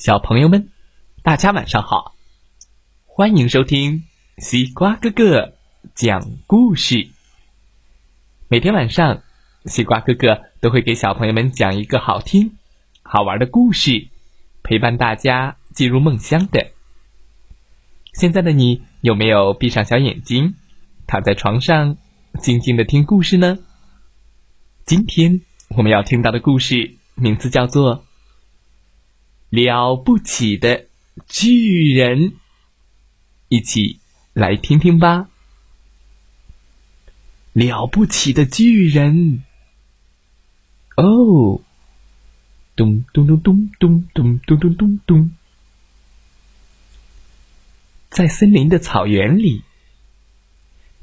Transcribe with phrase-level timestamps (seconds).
[0.00, 0.70] 小朋友们，
[1.22, 2.14] 大家晚上好！
[3.04, 4.04] 欢迎收听
[4.38, 5.52] 西瓜哥哥
[5.94, 7.10] 讲故事。
[8.48, 9.22] 每天晚上，
[9.66, 12.56] 西瓜哥哥都会给小朋友们讲一个好听、
[13.02, 14.08] 好玩的故事，
[14.62, 16.70] 陪伴大家进入梦乡的。
[18.14, 20.54] 现在的你有没有闭上小眼睛，
[21.06, 21.98] 躺在床上
[22.40, 23.58] 静静的听故事呢？
[24.86, 28.06] 今天我们要听到的故事名字叫做。
[29.50, 30.86] 了不起的
[31.26, 32.36] 巨人，
[33.48, 34.00] 一起
[34.32, 35.28] 来听听吧。
[37.52, 39.42] 了不起的巨人，
[40.96, 41.60] 哦，
[42.76, 45.32] 咚咚咚咚咚咚咚咚咚咚，
[48.08, 49.64] 在森林的草原里，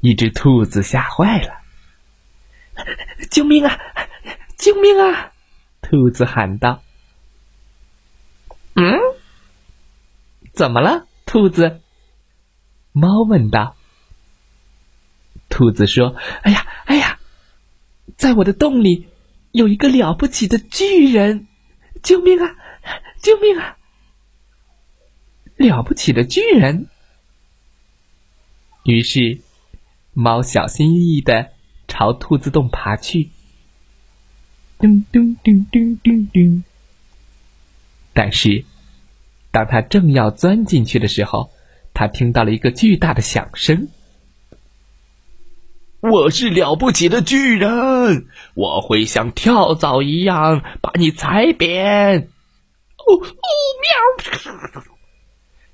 [0.00, 1.60] 一只兔子吓坏了，
[3.30, 3.78] 救命啊！
[4.56, 5.32] 救命啊！
[5.82, 6.82] 兔子喊道。
[8.74, 8.98] 嗯，
[10.58, 11.82] 怎么了，兔子？
[12.90, 13.76] 猫问道。
[15.48, 17.20] 兔子说：“哎呀，哎呀，
[18.16, 19.06] 在我的洞里
[19.52, 21.46] 有一个了不起的巨人，
[22.02, 22.56] 救命啊！
[23.22, 23.76] 救命啊！
[25.58, 26.88] 了不起的巨人。”
[28.82, 29.40] 于是，
[30.12, 31.52] 猫小心翼翼的
[31.86, 33.30] 朝兔子洞爬去。
[34.80, 36.64] 咚咚咚咚咚咚。
[38.12, 38.64] 但是，
[39.50, 41.50] 当他正要钻进去的时候，
[41.94, 43.88] 他听到了一个巨大的响声。
[46.00, 52.28] 我是了不起的巨人，我会像跳蚤一样把你踩扁。
[52.98, 53.22] 哦哦
[53.82, 54.82] 喵！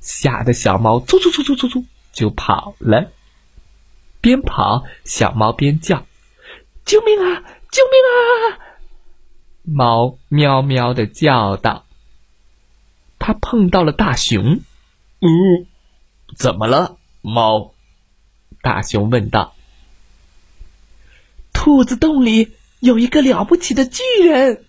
[0.00, 3.10] 吓得小猫突突突突突突就跑了。
[4.20, 6.06] 边跑，小猫边叫
[6.86, 7.42] ：“救命啊！
[7.70, 8.58] 救命啊！”
[9.66, 11.83] 猫喵喵的叫道。
[13.26, 14.60] 他碰到了大熊，
[15.20, 15.66] 嗯，
[16.36, 17.72] 怎么了，猫？
[18.60, 19.54] 大熊问道。
[21.54, 24.66] 兔子洞里有一个了不起的巨人，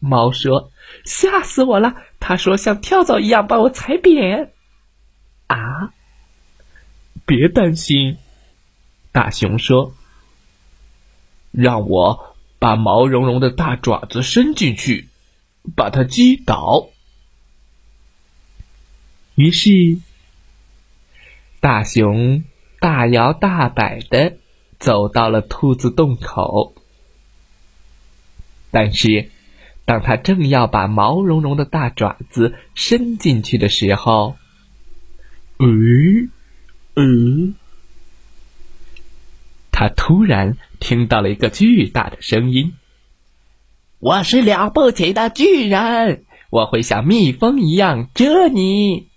[0.00, 0.70] 猫说
[1.06, 4.52] ：“吓死我了！”他说：“像跳蚤一样把我踩扁。”
[5.48, 5.94] 啊！
[7.24, 8.18] 别担心，
[9.12, 9.94] 大熊说
[11.50, 15.08] ：“让我把毛茸茸的大爪子伸进去，
[15.74, 16.90] 把它击倒。”
[19.34, 19.98] 于是，
[21.60, 22.44] 大熊
[22.80, 24.36] 大摇大摆的
[24.78, 26.74] 走到了兔子洞口。
[28.70, 29.30] 但是，
[29.84, 34.36] 当他正要把毛茸茸的大爪子伸进去的时候，
[35.58, 36.30] 嗯
[36.94, 37.54] 嗯，
[39.70, 42.74] 他突然听到了一个巨大的声音
[44.00, 49.08] ：“我是了不起的巨人，我会像蜜蜂一样蛰你。”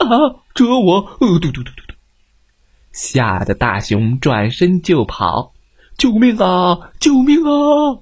[0.00, 0.42] 啊！
[0.54, 1.16] 蛰我！
[1.20, 1.94] 呃嘟嘟嘟嘟嘟！
[2.92, 5.52] 吓得大熊转身就跑！
[5.96, 6.90] 救命啊！
[6.98, 8.00] 救命啊！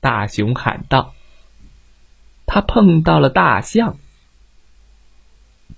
[0.00, 1.14] 大熊喊道。
[2.46, 3.98] 他碰到了大象。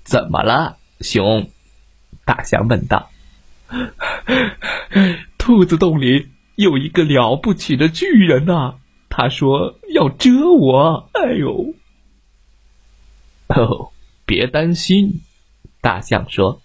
[0.05, 1.51] 怎么了，熊？
[2.25, 3.11] 大象问道。
[5.39, 8.75] 兔子洞里有一个了不起的巨人呐！
[9.09, 11.09] 他说要蛰我！
[11.13, 11.75] 哎呦！
[13.49, 13.93] 哦，
[14.27, 15.23] 别担心。
[15.87, 16.63] 大象说：“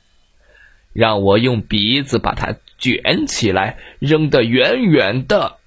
[0.94, 5.59] 让我用鼻子把它卷起来，扔得远远的。”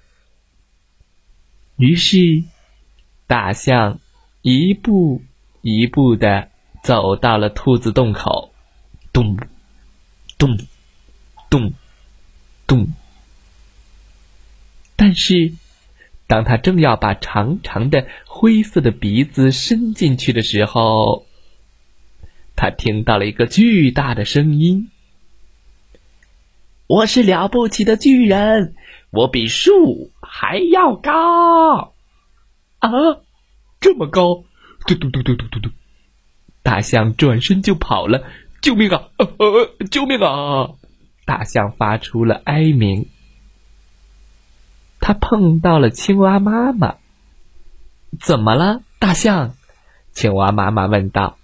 [1.79, 2.43] 于是，
[3.27, 4.01] 大象
[4.41, 5.21] 一步
[5.61, 6.49] 一步的
[6.83, 8.51] 走到了兔子洞口，
[9.13, 9.37] 咚，
[10.37, 10.57] 咚，
[11.49, 11.71] 咚，
[12.67, 12.89] 咚。
[14.97, 15.53] 但是，
[16.27, 21.24] 当他正要把长长的灰色的鼻子伸进去的时候，
[22.65, 24.89] 他听到了一个巨大的声音
[26.89, 28.73] ：“我是了不起的巨人，
[29.11, 31.93] 我比树还要高
[32.79, 32.89] 啊！
[33.79, 34.45] 这么高！”
[34.87, 35.69] 嘟嘟嘟嘟嘟嘟嘟，
[36.63, 38.23] 大象转身就跑了。
[38.61, 39.09] 救命啊！
[39.17, 40.71] 呃，救命啊！
[41.23, 43.05] 大象发出了哀鸣。
[44.99, 46.95] 他碰到了青蛙妈妈。
[48.19, 49.53] 怎么了，大象？
[50.13, 51.37] 青蛙妈妈问道。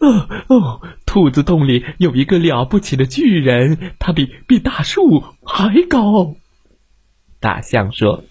[0.00, 0.80] 哦哦！
[1.06, 6.36] 兔子洞里有一个了不起的巨人，他比比大树还高。
[7.40, 8.24] 大象说：“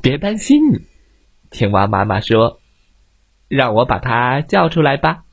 [0.00, 0.60] 别担心。”
[1.52, 2.60] 青蛙妈妈说
[3.48, 5.24] ：“让我把它叫出来吧。”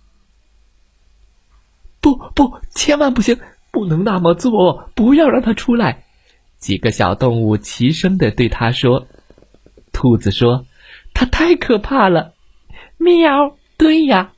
[2.01, 3.39] 不不，千万不行，
[3.71, 4.89] 不能那么做！
[4.93, 6.03] 不要让它出来！
[6.57, 9.07] 几个小动物齐声的对他说
[9.93, 10.65] ：“兔子说，
[11.13, 12.33] 它太可怕了。”
[12.99, 14.32] 喵，对呀。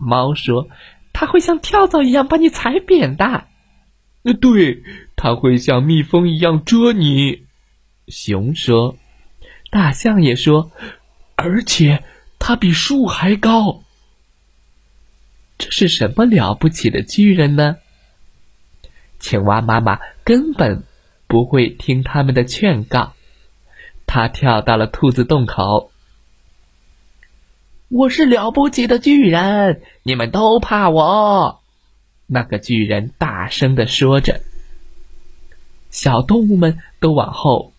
[0.00, 0.68] 猫说
[1.12, 3.44] ：“它会像跳蚤一样把你踩扁的。”
[4.24, 4.82] 呃，对，
[5.16, 7.46] 它会像蜜蜂一样蛰你。
[8.08, 8.96] 熊说
[9.70, 10.72] ：“大象也说，
[11.36, 12.02] 而且
[12.38, 13.82] 它比树还高。”
[15.56, 17.76] 这是什么了不起的巨人呢？
[19.18, 20.84] 青蛙妈妈根本
[21.26, 23.12] 不会听他们的劝告，
[24.06, 25.92] 它跳到了兔子洞口。
[27.90, 31.60] 我是了不起的巨人，你们都怕我。
[32.28, 34.42] 那个巨人大声的说着，
[35.90, 37.72] 小动物们都往后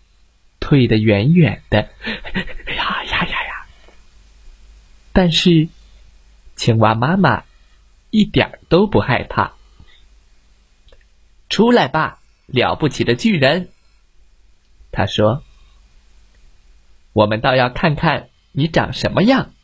[0.60, 1.78] 退得远远的。
[1.78, 3.66] 呀呀呀呀！
[5.14, 5.68] 但是
[6.56, 7.44] 青蛙妈妈
[8.10, 9.54] 一点都不害怕。
[11.48, 13.70] 出来吧，了不起的巨人！
[14.90, 15.42] 他说
[17.14, 19.54] ：“我们倒要看看你长什么样。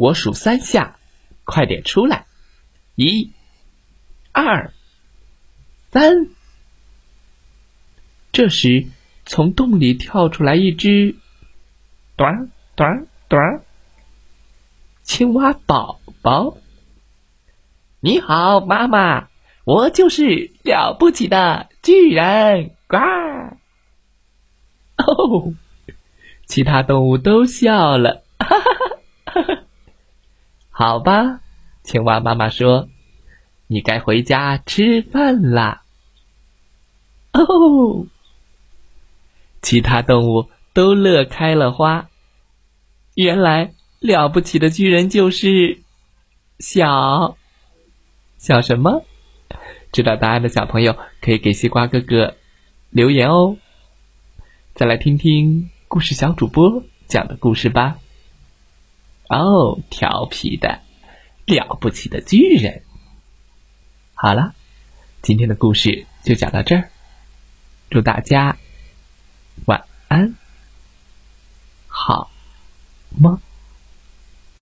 [0.00, 0.96] 我数三下，
[1.44, 2.24] 快点出来！
[2.94, 3.32] 一、
[4.32, 4.72] 二、
[5.90, 6.28] 三。”
[8.32, 8.86] 这时，
[9.26, 11.16] 从洞里跳出来一只
[12.16, 13.62] “短短短”
[15.04, 16.56] 青蛙宝宝。
[18.00, 19.28] 你好，妈妈。
[19.64, 22.96] 我就是了不起的巨人，呱！
[24.96, 25.52] 哦，
[26.46, 28.24] 其他动物都笑了，
[30.80, 31.42] 好吧，
[31.82, 32.88] 青蛙妈妈说
[33.68, 35.82] ：“你该回家吃饭啦。”
[37.36, 38.06] 哦，
[39.60, 42.08] 其他动物都乐开了花。
[43.14, 45.82] 原来了不起的巨人就是
[46.58, 47.36] 小
[48.38, 49.04] 小什么？
[49.92, 52.36] 知道答案的小朋友可以给西瓜哥哥
[52.88, 53.58] 留言哦。
[54.72, 57.98] 再来听听故事小主播讲的故事吧。
[59.30, 60.80] 哦，调皮的
[61.46, 62.82] 了不起的巨人。
[64.14, 64.54] 好了，
[65.22, 66.90] 今天的故事就讲到这儿。
[67.90, 68.56] 祝大家
[69.66, 70.34] 晚安，
[71.86, 72.28] 好
[73.10, 73.40] 梦。